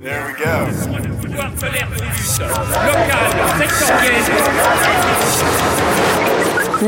[0.00, 0.48] There we go.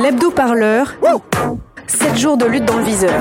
[0.00, 0.94] L'hebdo-parleur.
[1.88, 3.20] 7 jours de lutte dans le viseur.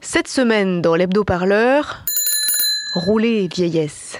[0.00, 2.04] Cette semaine dans l'hebdo-parleur.
[2.94, 4.18] Rouler et vieillesse.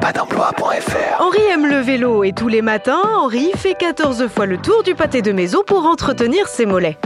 [0.00, 1.20] Pas d'emploi.fr.
[1.20, 4.94] Henri aime le vélo et tous les matins, Henri fait 14 fois le tour du
[4.94, 6.98] pâté de maison pour entretenir ses mollets.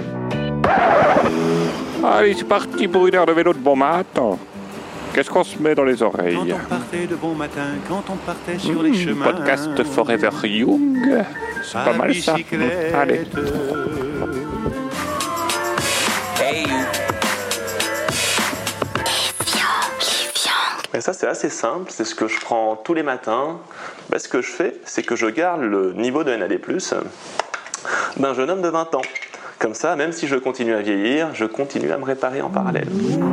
[2.07, 4.39] Allez, c'est parti pour une heure de vélo de bon matin.
[5.14, 8.17] Qu'est-ce qu'on se met dans les Quand oreilles on partait de bon matin, quand on
[8.17, 9.25] partait sur les Hmm, chemins.
[9.32, 11.25] Podcast Forever Young.
[11.62, 12.35] C'est pas mal ça.
[12.95, 13.22] Allez.
[20.93, 21.90] Et ça, c'est assez simple.
[21.90, 23.59] C'est ce que je prends tous les matins.
[24.11, 26.61] Ben, ce que je fais, c'est que je garde le niveau de NAD+,
[28.17, 29.03] d'un jeune homme de 20 ans.
[29.58, 32.89] Comme ça, même si je continue à vieillir, je continue à me réparer en parallèle.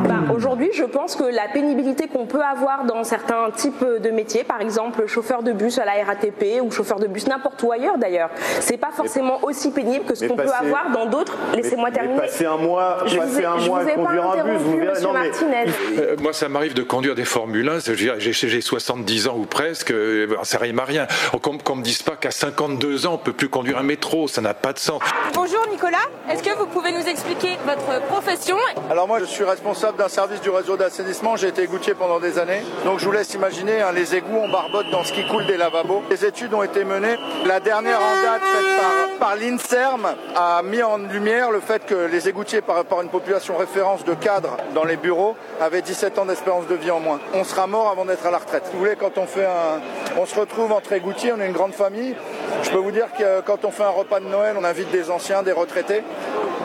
[0.08, 4.44] Bah, Aujourd'hui, je pense que la pénibilité qu'on peut avoir dans certains types de métiers,
[4.44, 7.98] par exemple chauffeur de bus à la RATP ou chauffeur de bus n'importe où ailleurs
[7.98, 8.30] d'ailleurs,
[8.60, 11.38] c'est pas forcément aussi pénible que ce qu'on peut avoir dans d'autres.
[11.56, 12.16] Laissez-moi terminer.
[12.16, 14.44] Mais passer un mois, Je vous passer ai- un je mois vous à conduire un
[14.44, 15.02] bus, vous verrez.
[15.02, 15.66] Non, mais Martinez.
[16.00, 17.80] Euh, moi, ça m'arrive de conduire des Formule 1.
[17.80, 19.92] Je veux dire, J'ai j'ai 70 ans ou presque.
[19.92, 21.08] euh, Ça rime à rien.
[21.42, 24.28] Qu'on qu'on me dise pas qu'à 52 ans, on peut plus conduire un métro.
[24.28, 25.02] Ça n'a pas de sens.
[25.34, 25.98] Bonjour Nicolas,
[26.32, 28.56] est-ce que vous pouvez nous expliquer votre profession
[28.90, 31.36] Alors moi, je suis responsable d'un service du réseau d'assainissement.
[31.36, 32.62] J'ai été gouttier pendant des années.
[32.86, 35.58] Donc je vous laisse imaginer, hein, les égouts, on barbote dans ce qui coule des
[35.58, 36.04] lavabos.
[36.10, 37.18] Les études ont été menées.
[37.46, 41.94] La dernière en date faite par, par l'INSERM a mis en lumière le fait que
[41.94, 46.18] les égoutiers, par rapport à une population référence de cadres dans les bureaux, avaient 17
[46.18, 47.20] ans d'espérance de vie en moins.
[47.36, 48.64] On sera mort avant d'être à la retraite.
[48.74, 49.80] Vous voulez, quand on fait un,
[50.18, 52.16] on se retrouve entre égoutiers, on est une grande famille.
[52.64, 55.12] Je peux vous dire que quand on fait un repas de Noël, on invite des
[55.12, 56.04] anciens, des retraités.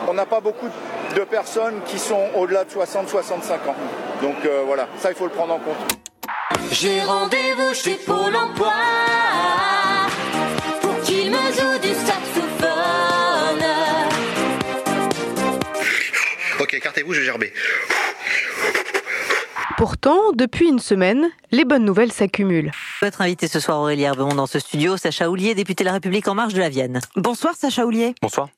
[0.07, 0.69] On n'a pas beaucoup
[1.15, 3.75] de personnes qui sont au-delà de 60-65 ans.
[4.23, 5.77] Donc euh, voilà, ça il faut le prendre en compte.
[6.71, 8.73] J'ai rendez-vous chez Pôle emploi
[16.77, 17.53] écartez-vous, je vais gerber.
[19.77, 22.71] Pourtant, depuis une semaine, les bonnes nouvelles s'accumulent.
[23.01, 26.27] Votre invité ce soir, Aurélie Herbemont, dans ce studio, Sacha Houlier, député de la République
[26.27, 26.99] En Marche de la Vienne.
[27.15, 28.15] Bonsoir Sacha Houlier.
[28.21, 28.49] Bonsoir.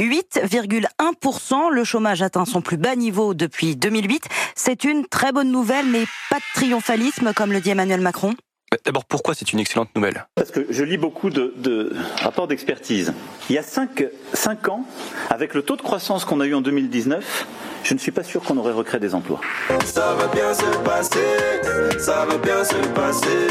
[0.00, 4.24] 8,1%, le chômage atteint son plus bas niveau depuis 2008.
[4.54, 8.34] C'est une très bonne nouvelle, mais pas de triomphalisme, comme le dit Emmanuel Macron.
[8.84, 10.26] D'abord, pourquoi c'est une excellente nouvelle?
[10.34, 13.14] Parce que je lis beaucoup de, de rapports d'expertise.
[13.48, 14.84] Il y a 5, ans,
[15.30, 17.46] avec le taux de croissance qu'on a eu en 2019,
[17.82, 19.40] je ne suis pas sûr qu'on aurait recréé des emplois.
[19.86, 23.48] Ça va bien se passer, ça va bien se passer.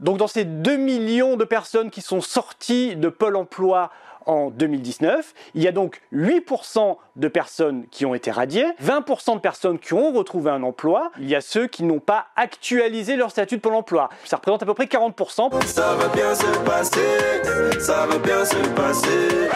[0.00, 3.92] Donc dans ces 2 millions de personnes qui sont sorties de Pôle Emploi
[4.26, 9.40] en 2019, il y a donc 8% de personnes qui ont été radiées, 20% de
[9.40, 13.30] personnes qui ont retrouvé un emploi, il y a ceux qui n'ont pas actualisé leur
[13.30, 14.08] statut de Pôle Emploi.
[14.24, 15.64] Ça représente à peu près 40%.
[15.66, 19.48] Ça va bien se passer, ça va bien se passer.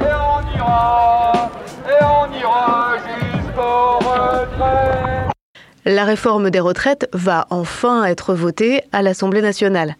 [0.00, 1.50] Et on ira,
[1.86, 5.28] et on ira jusqu'au retrait.
[5.84, 9.96] La réforme des retraites va enfin être votée à l'Assemblée nationale.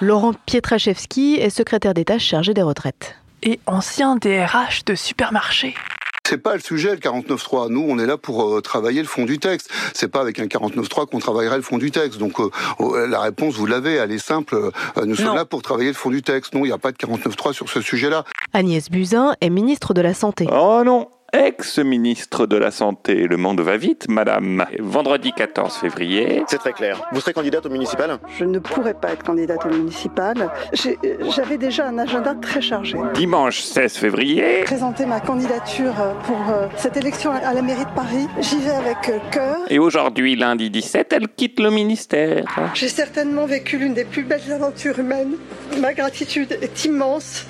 [0.00, 3.16] Laurent Pietraszewski est secrétaire d'État chargé des retraites.
[3.42, 5.74] Et ancien DRH de supermarché.
[6.26, 7.68] C'est pas le sujet, le 49.3.
[7.70, 9.68] Nous, on est là pour euh, travailler le fond du texte.
[9.94, 12.18] C'est pas avec un 49.3 qu'on travaillerait le fond du texte.
[12.18, 12.50] Donc, euh,
[12.80, 14.54] euh, la réponse, vous l'avez, elle est simple.
[14.54, 14.70] Euh,
[15.04, 15.34] nous sommes Non.
[15.34, 16.54] là pour travailler le fond du texte.
[16.54, 18.24] Non, il n'y a pas de 49.3 sur ce sujet-là.
[18.52, 20.46] Agnès Buzyn est ministre de la Santé.
[20.52, 24.64] Oh non Ex-ministre de la Santé, le monde va vite, madame.
[24.80, 26.42] Vendredi 14 février.
[26.48, 27.00] C'est très clair.
[27.12, 28.18] Vous serez candidate au municipal?
[28.36, 30.50] Je ne pourrais pas être candidate au municipal.
[30.72, 32.98] J'avais déjà un agenda très chargé.
[33.14, 34.62] Dimanche 16 février.
[34.64, 39.08] Présenter ma candidature pour euh, cette élection à la mairie de Paris, j'y vais avec
[39.08, 39.56] euh, cœur.
[39.68, 42.44] Et aujourd'hui, lundi 17, elle quitte le ministère.
[42.74, 45.36] J'ai certainement vécu l'une des plus belles aventures humaines.
[45.78, 47.46] Ma gratitude est immense.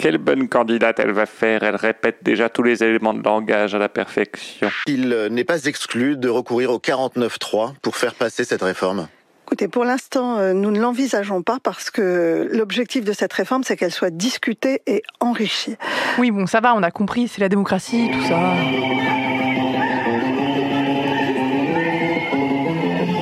[0.00, 1.62] Quelle bonne candidate elle va faire.
[1.62, 4.70] Elle répète déjà tous les éléments de langage à la perfection.
[4.86, 9.08] Il n'est pas exclu de recourir au 49.3 pour faire passer cette réforme.
[9.50, 13.76] Écoutez, pour l'instant, euh, nous ne l'envisageons pas parce que l'objectif de cette réforme, c'est
[13.76, 15.74] qu'elle soit discutée et enrichie.
[16.18, 18.38] Oui, bon, ça va, on a compris, c'est la démocratie, tout ça.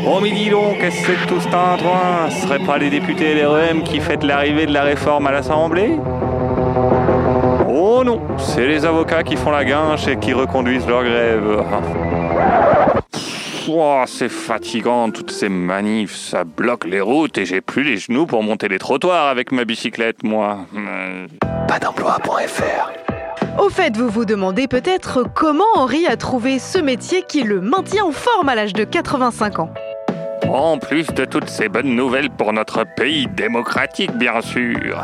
[0.07, 2.91] Oh mais dis donc, qu'est-ce que c'est que tout ce tintouin Ce serait pas les
[2.91, 5.97] députés LREM qui fêtent l'arrivée de la réforme à l'Assemblée?
[8.00, 11.65] Oh non, c'est les avocats qui font la guinche et qui reconduisent leur grève.
[13.69, 18.25] Oh, c'est fatigant, toutes ces manifs, ça bloque les routes et j'ai plus les genoux
[18.25, 20.59] pour monter les trottoirs avec ma bicyclette, moi.
[20.77, 21.27] Euh,
[21.67, 22.93] Pas d'emploi.fr.
[23.61, 28.05] Au fait, vous vous demandez peut-être comment Henri a trouvé ce métier qui le maintient
[28.05, 29.75] en forme à l'âge de 85 ans.
[30.49, 35.03] En plus de toutes ces bonnes nouvelles pour notre pays démocratique, bien sûr.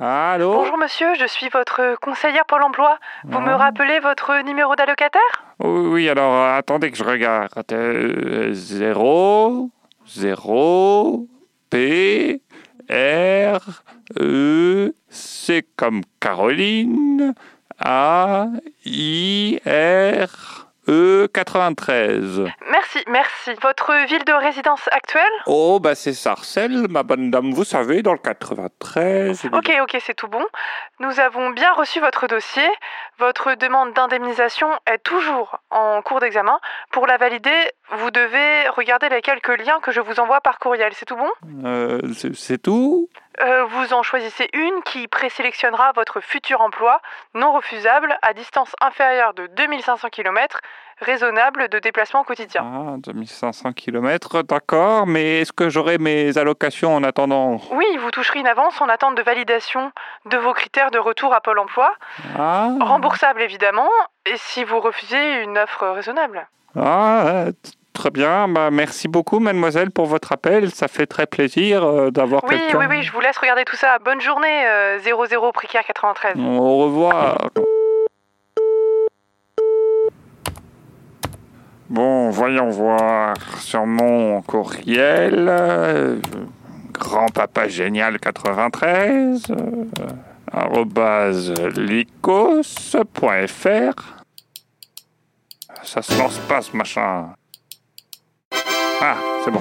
[0.00, 2.98] Allô Bonjour monsieur, je suis votre conseillère Pôle emploi.
[3.22, 5.44] Vous me rappelez votre numéro d'allocataire?
[5.60, 7.52] Oui, oui, alors euh, attendez que je regarde.
[7.70, 9.70] Euh, 0,
[10.08, 11.28] 0,
[11.70, 12.42] P,
[12.90, 13.60] R,
[14.18, 17.32] E, C comme Caroline,
[17.78, 18.48] A,
[18.84, 22.42] I, R, E, 93.
[22.70, 23.50] Merci, merci.
[23.62, 25.22] Votre ville de résidence actuelle?
[25.46, 29.46] Oh, bah c'est Sarcelles, ma bonne dame, vous savez, dans le 93.
[29.52, 30.44] Ok, ok, c'est tout bon.
[31.00, 32.68] Nous avons bien reçu votre dossier.
[33.18, 36.58] Votre demande d'indemnisation est toujours en cours d'examen.
[36.90, 40.92] Pour la valider, vous devez regarder les quelques liens que je vous envoie par courriel.
[40.94, 41.30] C'est tout bon?
[41.64, 42.00] Euh,
[42.34, 43.08] c'est tout
[43.42, 47.00] Euh, Vous en choisissez une qui présélectionnera votre futur emploi
[47.34, 50.60] non refusable à distance inférieure de 2500 km,
[51.00, 52.62] raisonnable de déplacement quotidien.
[52.64, 57.60] Ah, 2500 km, d'accord, mais est-ce que j'aurai mes allocations en attendant?
[57.72, 59.90] Oui, vous toucherez une avance en attente de validation
[60.26, 61.94] de vos critères de retour à Pôle emploi.
[62.38, 63.90] Ah, Remboursable évidemment,
[64.26, 66.46] et si vous refusez une offre raisonnable.
[66.76, 67.46] ah
[68.04, 72.44] très bien, bah, merci beaucoup mademoiselle pour votre appel, ça fait très plaisir euh, d'avoir
[72.44, 72.78] Oui, quelqu'un.
[72.80, 73.98] oui, oui, je vous laisse regarder tout ça.
[74.04, 76.34] Bonne journée, euh, 00 précaire 93.
[76.38, 77.48] Au revoir.
[81.88, 85.46] Bon, voyons voir sur mon courriel.
[85.48, 86.18] euh,
[86.92, 89.84] Grand-papa génial 93 euh,
[90.52, 93.14] arrobase licos.fr
[95.82, 97.30] Ça se lance pas ce machin.
[99.00, 99.60] Ah, c'est bon.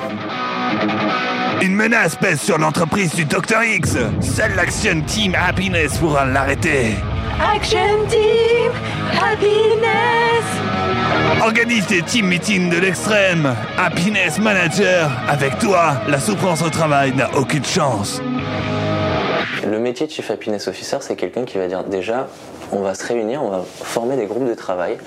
[1.61, 3.97] Une menace pèse sur l'entreprise du Dr X.
[4.21, 6.95] Seule l'Action Team Happiness pourra l'arrêter.
[7.39, 8.71] Action Team
[9.11, 9.83] Happiness
[11.41, 13.53] Organise des team meetings de l'extrême.
[13.77, 15.09] Happiness Manager.
[15.27, 18.21] Avec toi, la souffrance au travail n'a aucune chance.
[19.65, 22.27] Le métier de Chief Happiness Officer, c'est quelqu'un qui va dire déjà,
[22.75, 24.97] on va se réunir, on va former des groupes de travail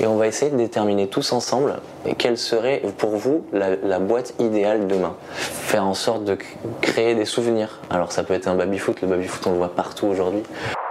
[0.00, 1.76] et on va essayer de déterminer tous ensemble
[2.18, 5.14] quelle serait pour vous la, la boîte idéale demain.
[5.36, 6.36] Faire en sorte de
[6.82, 7.80] créer des souvenirs.
[7.90, 10.42] Alors ça peut être un baby-foot, le baby-foot on le voit partout aujourd'hui.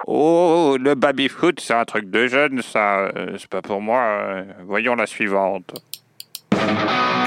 [0.08, 3.00] Oh, le baby-foot, c'est un truc de jeune, ça.
[3.16, 4.00] euh, C'est pas pour moi.
[4.02, 5.74] euh, Voyons la suivante.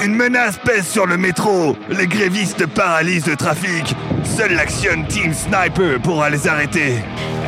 [0.03, 1.75] Une menace pèse sur le métro.
[1.89, 3.95] Les grévistes paralysent le trafic.
[4.23, 6.93] Seule l'Action Team Sniper pourra les arrêter.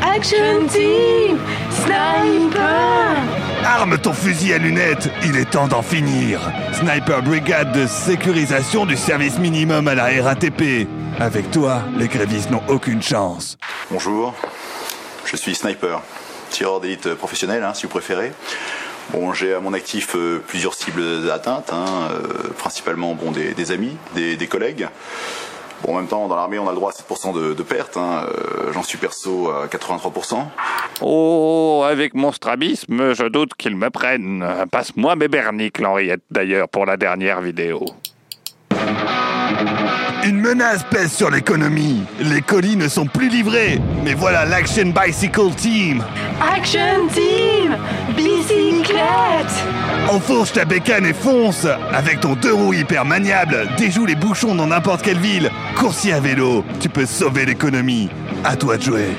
[0.01, 1.28] Action Team
[1.89, 3.15] Sniper
[3.65, 6.39] Arme ton fusil à lunettes, il est temps d'en finir.
[6.73, 10.87] Sniper Brigade de sécurisation du service minimum à la RATP.
[11.19, 13.57] Avec toi, les grévistes n'ont aucune chance.
[13.89, 14.35] Bonjour,
[15.25, 16.01] je suis sniper,
[16.51, 18.33] tireur d'élite professionnel, hein, si vous préférez.
[19.11, 23.97] Bon, j'ai à mon actif euh, plusieurs cibles d'atteintes, hein, euh, principalement bon, des, amis,
[24.13, 24.87] des collègues.
[25.83, 27.95] Bon, en même temps, dans l'armée, on a le droit à 7% de, de pertes.
[27.97, 30.35] hein, euh, J'en suis perso à 83%.
[31.01, 34.45] Oh, avec mon strabisme, je doute qu'ils me prennent.
[34.71, 37.85] Passe-moi mes berniques, L'Henriette, d'ailleurs, pour la dernière vidéo.
[40.25, 42.01] Une menace pèse sur l'économie.
[42.19, 43.79] Les colis ne sont plus livrés.
[44.03, 46.03] Mais voilà l'Action Bicycle Team.
[46.41, 47.77] Action Team
[48.89, 54.55] Bicyclette Enfourche ta bécane et fonce Avec ton deux roues hyper maniable, déjoue les bouchons
[54.55, 55.51] dans n'importe quelle ville.
[55.77, 58.09] Coursier à vélo, tu peux sauver l'économie.
[58.43, 59.09] À toi de jouer.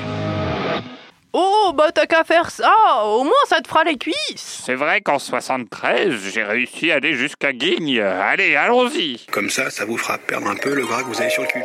[1.33, 2.73] Oh, bah t'as qu'à faire ça,
[3.05, 4.63] au moins ça te fera les cuisses.
[4.65, 8.01] C'est vrai qu'en 73, j'ai réussi à aller jusqu'à Guigne.
[8.01, 9.25] Allez, allons-y.
[9.31, 11.47] Comme ça, ça vous fera perdre un peu le gras que vous avez sur le
[11.47, 11.63] cul.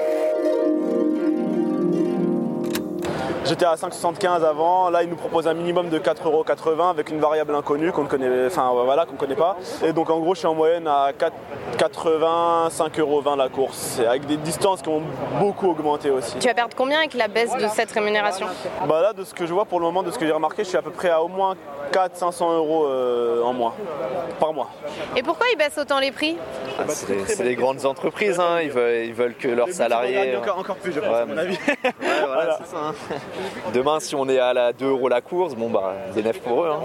[3.47, 4.91] J'étais à 5,75 avant.
[4.91, 8.47] Là, ils nous proposent un minimum de 4,80€ avec une variable inconnue qu'on ne connaît,
[8.47, 9.57] enfin voilà, qu'on connaît pas.
[9.85, 14.27] Et donc en gros, je suis en moyenne à 4,80, 5,20€ la course, et avec
[14.27, 15.03] des distances qui ont
[15.39, 16.37] beaucoup augmenté aussi.
[16.39, 18.47] Tu vas perdre combien avec la baisse de cette rémunération?
[18.89, 20.65] Bah là, de ce que je vois pour le moment, de ce que j'ai remarqué,
[20.65, 21.55] je suis à peu près à au moins
[21.93, 23.75] 400-500 euros euh, en mois,
[24.41, 24.71] par mois.
[25.17, 26.37] Et pourquoi ils baissent autant les prix?
[26.79, 28.61] Ah, C'est des, c'est des grandes entreprises, hein.
[28.63, 30.37] ils, veulent, ils veulent que leurs salariés.
[30.37, 31.57] Encore, encore plus, je pense, Ouais, à mon avis.
[31.85, 31.93] Ouais,
[32.27, 32.77] voilà, c'est ça.
[32.89, 32.95] hein.
[33.75, 36.71] Demain, si on est à la 2 euros la course, bon bah, bénéf pour eux.
[36.71, 36.81] hein.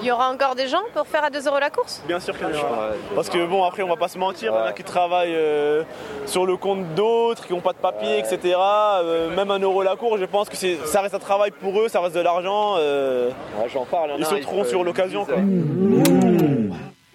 [0.00, 2.02] Il y aura encore des gens pour faire à 2 euros la course?
[2.06, 2.88] Bien sûr qu'il y en aura.
[3.14, 5.34] Parce que bon, après, on va pas se mentir, il y en a qui travaillent
[5.34, 5.82] euh,
[6.26, 8.56] sur le compte d'autres, qui n'ont pas de papier, etc.
[8.58, 11.88] Euh, même un euro la course, je pense que ça reste un travail pour eux,
[11.88, 12.74] ça reste de l'argent.
[12.78, 13.30] euh,
[13.72, 14.10] J'en parle.
[14.18, 15.26] ils sauteront ils- sur l'occasion.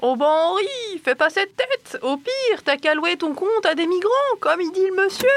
[0.02, 0.66] Oh ben Henri,
[1.04, 4.62] fais pas cette tête Au pire, t'as qu'à louer ton compte à des migrants, comme
[4.62, 5.28] il dit le monsieur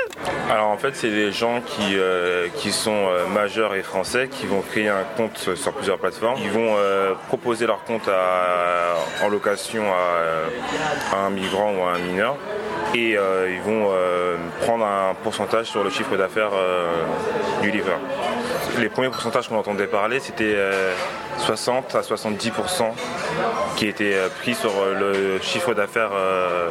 [0.49, 4.61] Alors en fait, c'est des gens qui, euh, sont euh, majeurs et français qui vont
[4.63, 6.39] créer un compte sur plusieurs plateformes.
[6.41, 11.95] Ils vont euh, proposer leur compte à- en location à, à un migrant ou à
[11.95, 12.37] un mineur
[12.95, 13.91] et ils vont
[14.61, 16.51] prendre un pourcentage sur le chiffre d'affaires
[17.63, 17.99] du livreur.
[18.79, 20.93] Les premiers pourcentages qu'on entendait parler, c'était euh,
[21.39, 22.91] 60 à 70%
[23.77, 26.69] qui étaient euh, pris sur euh, le chiffre d'affaires euh,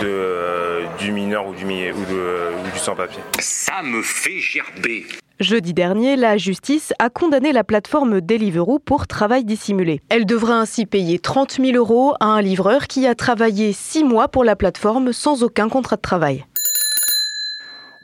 [0.00, 3.20] de, euh, du mineur ou du, mi- ou de- ou du sans-papier.
[3.40, 5.06] Ça me fait gerber.
[5.40, 10.00] Jeudi dernier, la justice a condamné la plateforme Deliveroo pour travail dissimulé.
[10.10, 14.28] Elle devra ainsi payer 30 000 euros à un livreur qui a travaillé six mois
[14.28, 16.44] pour la plateforme sans aucun contrat de travail.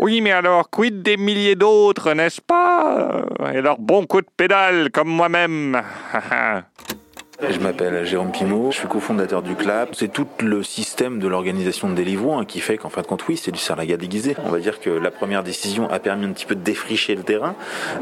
[0.02, 3.23] Oui, mais alors, quid des milliers d'autres, n'est-ce pas?
[3.52, 5.83] Et leur bon coup de pédale, comme moi-même.
[7.49, 9.95] Je m'appelle Jérôme Pimot, je suis cofondateur du CLAP.
[9.95, 13.26] C'est tout le système de l'organisation de Deliveroo hein, qui fait qu'en fin de compte,
[13.26, 14.37] oui, c'est du salaria déguisé.
[14.45, 17.23] On va dire que la première décision a permis un petit peu de défricher le
[17.23, 17.54] terrain.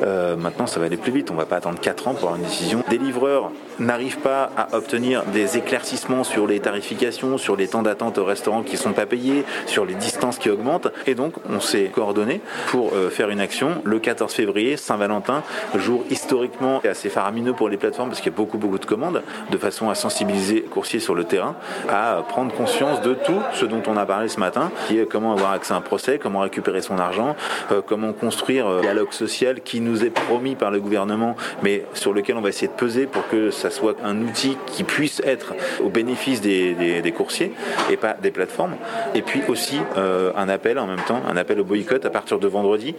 [0.02, 1.30] Euh, maintenant, ça va aller plus vite.
[1.30, 2.82] On va pas attendre 4 ans pour avoir une décision.
[2.90, 8.18] Des livreurs n'arrivent pas à obtenir des éclaircissements sur les tarifications, sur les temps d'attente
[8.18, 10.88] au restaurant qui sont pas payés, sur les distances qui augmentent.
[11.06, 15.44] Et donc, on s'est coordonné pour euh, faire une action le 14 février, Saint-Valentin,
[15.76, 19.22] jour historiquement assez faramineux pour les plateformes parce qu'il y a beaucoup, beaucoup de commandes,
[19.50, 21.54] de façon à sensibiliser coursiers sur le terrain,
[21.88, 25.32] à prendre conscience de tout ce dont on a parlé ce matin, qui est comment
[25.32, 27.36] avoir accès à un procès, comment récupérer son argent,
[27.72, 31.84] euh, comment construire euh, le dialogue social qui nous est promis par le gouvernement, mais
[31.94, 35.20] sur lequel on va essayer de peser pour que ça soit un outil qui puisse
[35.24, 37.52] être au bénéfice des, coursiers
[37.90, 38.76] et pas des plateformes.
[39.14, 42.38] Et puis aussi euh, un appel en même temps, un appel au boycott à partir
[42.38, 42.94] de vendredi,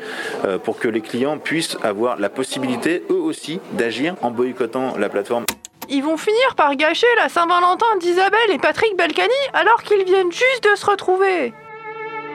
[0.45, 5.09] euh, pour que les clients puissent avoir la possibilité, eux aussi, d'agir en boycottant la
[5.09, 5.45] plateforme.
[5.91, 10.69] Ils vont finir par gâcher la Saint-Valentin d'Isabelle et Patrick Balkany alors qu'ils viennent juste
[10.71, 11.51] de se retrouver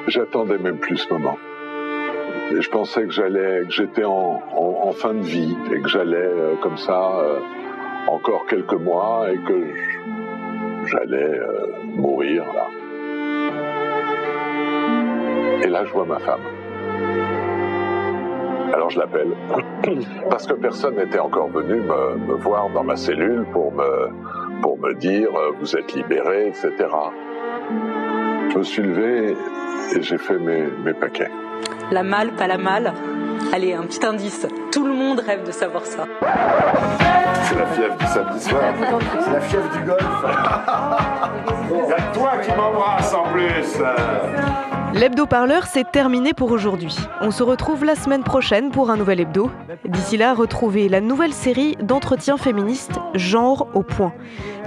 [0.09, 1.39] J'attendais même plus ce moment.
[2.51, 4.41] Et je pensais que j'allais, que j'étais en,
[4.93, 7.39] fin de vie et que j'allais euh, comme ça euh,
[8.09, 9.67] encore quelques mois et que
[10.87, 12.69] j'allais euh, mourir là.
[15.63, 16.43] Et là, je vois ma femme.
[18.75, 19.29] Alors je l'appelle
[20.31, 24.09] parce que personne n'était encore venu me, me voir dans ma cellule pour me
[24.63, 26.73] pour me dire euh, vous êtes libéré, etc.
[28.51, 29.37] Je me suis levé
[29.95, 31.31] et j'ai fait mes, mes paquets.
[31.93, 32.93] La malle, pas la malle.
[33.53, 34.49] Allez, un petit indice.
[34.73, 36.07] Tout le monde rêve de savoir ça.
[37.43, 38.63] C'est la fièvre du samedi soir.
[39.21, 40.25] C'est la fièvre du golf.
[41.71, 44.74] Il y a toi qui m'embrasse en plus.
[44.95, 46.97] L'hebdo parleur, c'est terminé pour aujourd'hui.
[47.21, 49.51] On se retrouve la semaine prochaine pour un nouvel hebdo.
[49.85, 54.13] D'ici là, retrouvez la nouvelle série d'entretiens féministes Genre au point.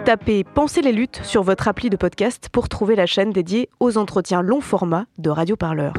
[0.03, 3.97] Tapez Pensez les luttes sur votre appli de podcast pour trouver la chaîne dédiée aux
[3.97, 5.93] entretiens long format de Radio Parleur.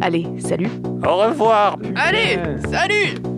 [0.00, 0.70] Allez, salut
[1.06, 2.38] Au revoir Allez,
[2.70, 3.35] salut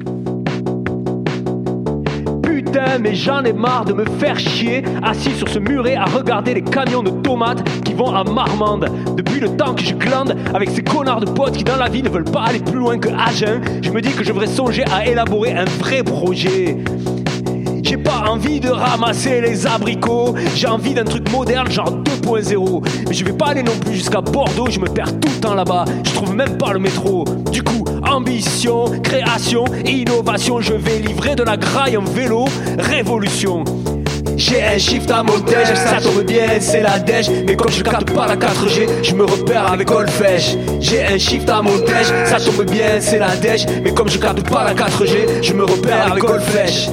[2.58, 6.54] Putain, mais j'en ai marre de me faire chier assis sur ce muret à regarder
[6.54, 8.88] les camions de tomates qui vont à Marmande.
[9.16, 12.02] Depuis le temps que je glande avec ces connards de potes qui dans la vie
[12.02, 14.82] ne veulent pas aller plus loin que Agen, je me dis que je devrais songer
[14.92, 16.78] à élaborer un vrai projet.
[17.88, 22.86] J'ai pas envie de ramasser les abricots, j'ai envie d'un truc moderne genre 2.0.
[23.08, 25.54] Mais je vais pas aller non plus jusqu'à Bordeaux, je me perds tout le temps
[25.54, 27.24] là-bas, je trouve même pas le métro.
[27.50, 32.44] Du coup, ambition, création, innovation, je vais livrer de la graille en vélo,
[32.78, 33.64] révolution.
[34.36, 37.30] J'ai un shift à montage, ça tombe bien, c'est la dèche.
[37.46, 40.56] Mais comme je capte pas la 4G, je me repère avec Olfèche.
[40.78, 43.64] J'ai un shift à montage, ça tombe bien, c'est la dèche.
[43.82, 46.90] Mais comme je capte pas la 4G, je me repère avec Olfèche.